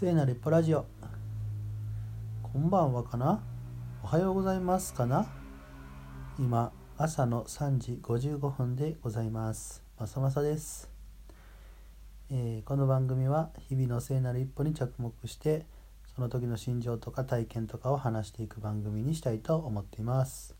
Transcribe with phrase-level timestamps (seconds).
[0.00, 0.86] 聖なる一歩ラジオ。
[2.42, 3.42] こんばんはかな？
[4.02, 5.26] おはようございますかな？
[6.38, 9.82] 今朝の3時55分でございます。
[9.98, 10.88] まさまさです、
[12.30, 15.66] えーこの番組は日々の聖なる一歩に着目して
[16.14, 20.56] その時の心情とか体験とかを話していく番組にしたいと思っています。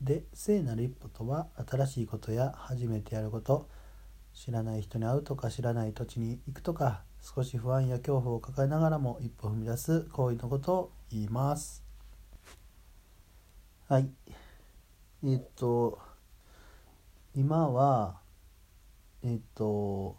[0.00, 3.68] で聖なる一歩とは新しいことや初めてやること
[4.34, 11.84] 知らない人に会うとか知らない土地に行くとか少し不安や恐怖を抱えながらも一歩踏み出す行為のことを言います。
[13.88, 14.10] はい。
[15.24, 15.98] えっと
[17.34, 18.20] 今は
[19.22, 20.16] えっと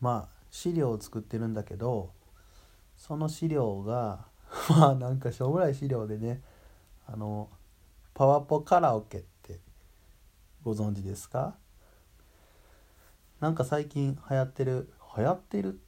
[0.00, 2.12] まあ資料を作ってるんだけど
[2.96, 4.26] その資料が
[4.70, 6.42] まあなんかしょうもない資料でね
[7.06, 7.50] あの
[8.14, 9.60] パワポカラオケって
[10.62, 11.56] ご存知ですか？
[13.40, 15.80] なんか最近流行ってる流行ってる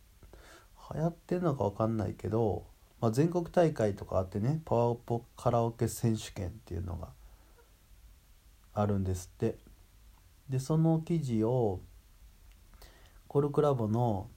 [0.94, 2.66] 流行ってるのか分かんないけど、
[3.00, 7.08] まあ、全国大会とかあってねパワポカラオケ選手権っていうのが
[8.74, 9.56] あるんですって。
[10.48, 11.80] でその記事を
[13.26, 14.30] コルクラボの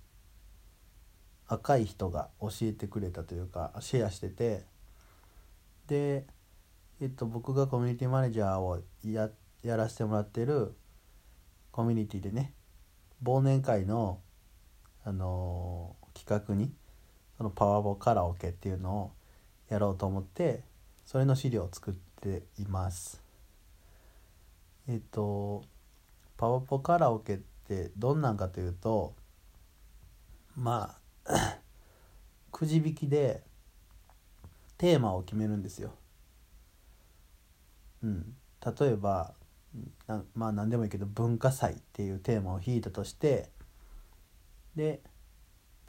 [1.47, 4.65] 赤い人が教えてくれたというかシェアしてて。
[5.87, 6.27] で、
[7.01, 9.29] えっと、僕がコミュニティマネージャーをや
[9.63, 10.75] やらせてもらってる
[11.71, 12.53] コミュニティでね
[13.23, 14.21] 忘年会の、
[15.03, 16.71] あの企画に
[17.37, 19.11] そのパワボカラオケっていうのを
[19.69, 20.63] やろうと思って
[21.05, 23.23] それの資料を作っています。
[24.87, 25.63] えっと
[26.37, 29.13] パワポカラオケってどんなんかというと
[30.55, 31.59] まあ
[32.51, 33.43] くじ引きで
[34.77, 35.93] テーマを決めるんですよ。
[38.01, 38.35] うん、
[38.79, 39.33] 例えば
[40.07, 43.49] なまあ何でもいいけど文化祭っていうテーマを引いたとして
[44.75, 45.01] で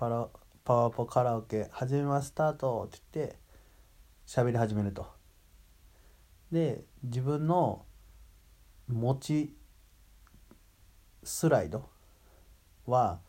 [0.00, 0.28] パラ
[0.64, 3.36] パワポカラオケ始めますスタートって言って
[4.26, 5.06] 喋り始めると。
[6.50, 7.84] で自分の
[8.88, 9.54] 持ち
[11.22, 11.90] スライド
[12.86, 13.20] は、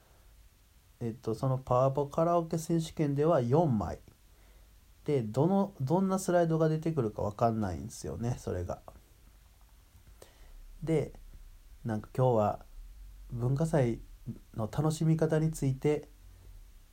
[1.02, 4.00] えっと、そのパワポカラオケ選手権では4枚
[5.04, 8.80] でどのどんなスライドが出てくるか分かんないんですよねそれが。
[10.82, 11.12] で
[11.84, 12.66] なんか今日は
[13.30, 14.00] 文化祭
[14.56, 16.08] の楽しみ方について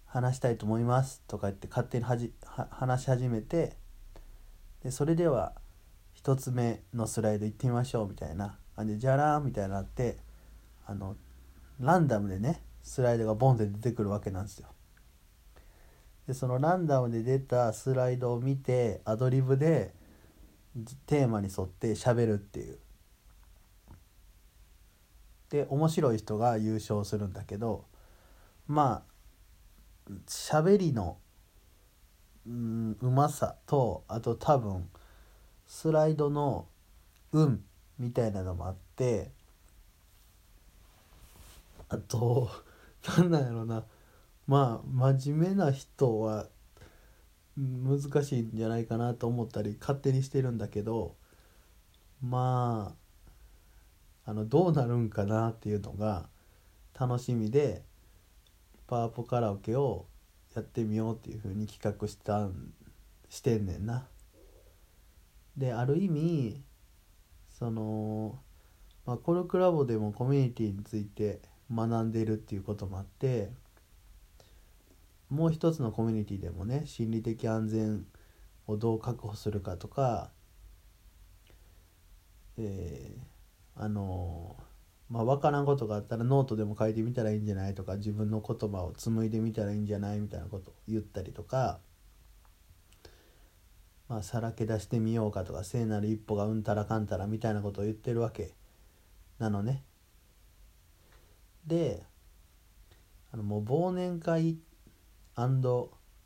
[0.09, 2.33] 話したいと思いますとか言って勝手にはじ
[2.71, 3.77] 話し始めて
[4.83, 5.53] でそれでは
[6.23, 10.17] 1つ目のスライド行ってみましょうみたいな感じでじゃらーんみたいになって
[10.87, 11.17] あの
[11.79, 14.69] ランダムでねスライドがボンって出てくるわけなんですよ。
[16.27, 19.95] でそのランダムで出たスライドを見てアドリブで
[21.07, 22.79] テーマに沿って喋るっていう。
[25.51, 27.87] で面白い人が優勝するんだけど
[28.67, 29.18] まあ
[30.27, 31.19] 喋りの
[32.47, 34.89] うんうまさとあと多分
[35.67, 36.67] スライドの
[37.33, 37.63] 運
[37.99, 39.31] みたいなのもあって
[41.89, 42.51] あと
[43.19, 43.85] なんなんやろな。
[44.47, 46.47] まあ真面目な人は
[47.57, 51.17] 難しいんじゃないかなと思ったり勝手にしてるんだけど
[52.23, 52.95] ま
[54.27, 56.29] ああのどうなるんかなっていうのが
[56.99, 57.83] 楽しみで
[58.89, 60.07] パワポカラオケを
[60.57, 62.73] やってみようっていうふうに企画したん
[63.29, 64.09] してんねんな。
[65.57, 66.63] である意味
[67.51, 68.39] その、
[69.05, 71.41] まあ、コルクラボでもコミュニティについて
[71.73, 73.51] 学んでるっていうこともあって
[75.29, 78.07] もう一つのコミュニティでもね心理的安全
[78.67, 80.31] をどう確保するかとか
[82.57, 83.39] えー
[83.81, 84.57] あの
[85.11, 91.81] まあ分からんことがあったらノートでも書いてみたらいいんじゃないとか自分の言葉を紡いでみたらいいんじゃないみたいなことを言ったりとか、
[94.09, 98.55] まあ、さらけ出してみようかとか聖なる一歩がうんたらかんたらみたいなことを言ってるわけ
[99.39, 99.83] なのね。
[101.67, 102.03] で
[103.33, 104.59] あのもう忘年会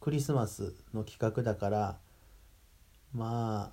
[0.00, 1.98] クリスマスの企画だから
[3.14, 3.72] ま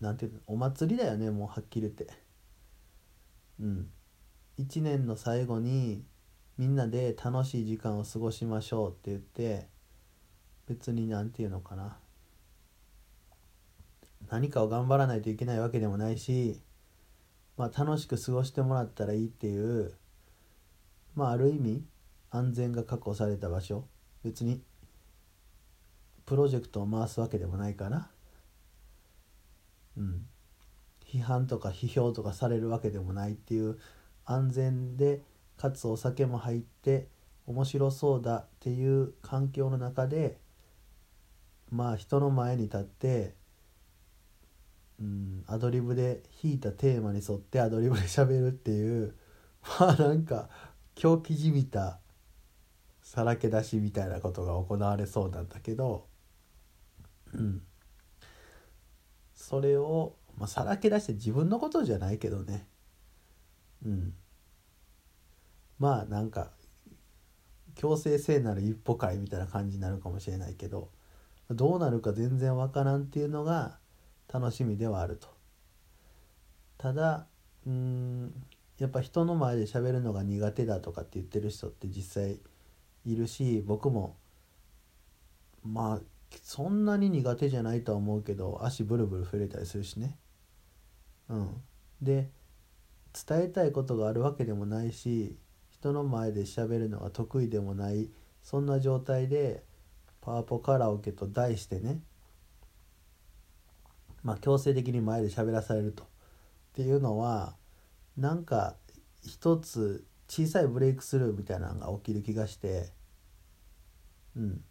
[0.00, 2.27] あなんていうのお祭りだよねもうはっきり言って。
[3.60, 3.90] うん、
[4.58, 6.04] 1年の最後に
[6.56, 9.68] みんなで楽しい時間を過ごしましょうって言って
[10.66, 11.98] 別に何て言うのかな。
[14.28, 16.60] 何かを頑張らないといけないわけでもないし、
[17.56, 19.94] まあ、楽しく過ごしてもらったらいいっていう
[21.14, 21.84] まあある意味
[22.30, 23.84] 安全が確保された場所。
[24.22, 24.62] 別に
[26.26, 28.10] プロジェクトを回すわけでもないから。
[29.96, 30.26] うん。
[31.10, 33.78] 批判とか批評とかされるわけでもないっていう
[34.24, 35.22] 安全で
[35.56, 37.08] かつお酒も入って
[37.46, 40.38] 面白そうだっていう環境の中で
[41.70, 43.34] まあ人の前に立って
[45.00, 49.14] うんアドリブで弾いたテーマに沿ってアドリブで喋るっていう
[49.80, 50.48] まあなんか
[50.94, 52.00] 狂気じみた
[53.02, 56.06] さらけ出しみたいなことが行われそうなんだけど
[57.34, 57.62] うん。
[59.34, 62.66] それを、まあ、さらけ出して自分のことじゃないけどね
[63.84, 64.14] うん
[65.78, 66.50] まあなんか
[67.74, 70.90] 強制性なる一歩会みたいな感じになるかもしれないけど
[71.50, 73.78] どうなるか全然わからんっていうのが
[74.32, 75.28] 楽しみではあると。
[76.76, 77.26] ただ
[77.66, 78.32] うん
[78.78, 82.40] やっぱ人の前で喋るのが苦手だとかって言ってる人って実際
[83.04, 84.16] いるし僕も
[85.64, 86.00] まあ
[86.42, 90.16] そんなに苦手じゃないとは思うけど足ブルブル触れたりするしね。
[91.28, 91.62] うん、
[92.00, 92.30] で
[93.26, 95.36] 伝えたいことがあるわけでもないし
[95.70, 98.10] 人の前で喋るのが得意でもない
[98.42, 99.62] そんな状態で
[100.20, 102.00] パワポカラオケと題してね
[104.22, 106.04] まあ強制的に前で喋らされると。
[106.04, 106.06] っ
[106.74, 107.56] ていうのは
[108.16, 108.76] なんか
[109.24, 112.92] 一つ小さいブレイクスルーみたいなのが起きる気がして
[114.36, 114.64] うん。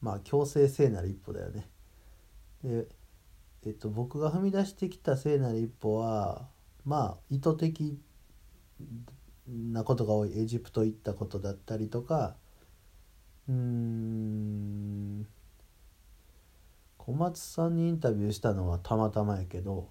[0.00, 1.68] まあ強制聖なる一歩だよね。
[2.62, 2.86] で
[3.64, 6.48] えっと僕が踏み出してきた聖なる一歩は
[6.84, 7.98] まあ意図的
[9.48, 10.38] なことが多い。
[10.38, 12.36] エジプト行ったことだったりとか。
[13.48, 15.26] うん。
[17.04, 19.88] 小松さんにインタビューしたのはたまたまやけど、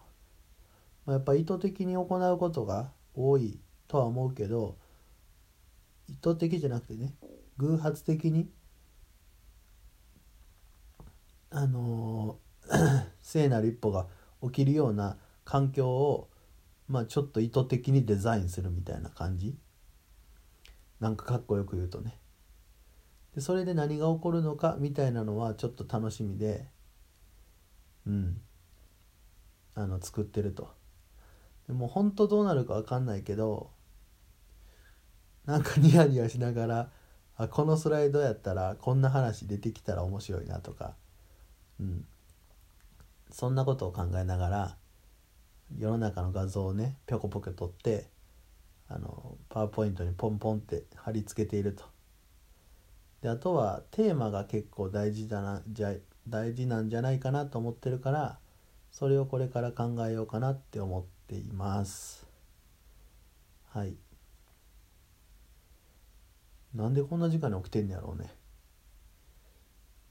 [1.06, 3.60] まあ、やっぱ意図的に行うことが多い
[3.90, 4.78] とは思うけど
[6.08, 7.14] 意図的じゃなくてね
[7.58, 8.50] 偶発的に
[11.50, 12.51] あのー、
[13.22, 14.08] 聖なる一歩が
[14.44, 16.30] 起きるような環境を
[16.88, 19.56] まあちょっと意図的にデザインするみたいな感じ。
[21.00, 22.18] なんかかっこよく言うとね。
[23.36, 26.68] でそれで何が起こるのかみたいなのはちょっと楽しみで
[28.06, 28.42] うん。
[29.74, 30.70] あの作ってると。
[31.68, 33.72] でも本当どうなるか分かんないけど
[35.46, 36.90] なんかニヤニヤしながら
[37.38, 40.96] あこのスライドやったらこんな話出てきたら面白いなとか、
[41.80, 42.06] うん、
[43.32, 44.78] そんなことを考えながら
[45.78, 48.10] 世の中の画像をねぴょこぴょこ撮って
[48.90, 51.86] あのパワーポイントにポンポンって貼り付けていると。
[53.22, 55.94] であとはテーマが結構大事だなじゃ
[56.28, 58.40] 大事なんじゃないかなと思ってるから
[58.92, 62.28] それをこれから考えようかなって思っています。
[63.70, 63.96] はい。
[66.76, 68.30] なんでこんな時間に起きてんねやろうね。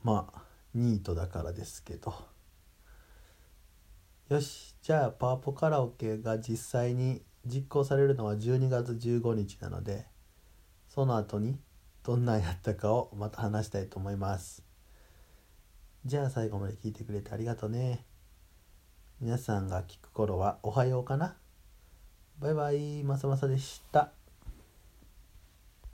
[0.03, 0.43] まあ
[0.75, 2.15] ニートだからですけど。
[4.31, 10.07] よしじゃあパワポカラオケが実際に実行されるのは12月15日なので
[10.87, 11.59] その後に
[12.05, 14.63] どんなんやったかをまた話したいと思います。
[16.07, 18.05] じゃあ最後まで聞いてくれてありがとうね。
[19.21, 21.37] 皆さんが聞く頃はおはようかな。
[22.39, 24.13] バイバイまさまさでした。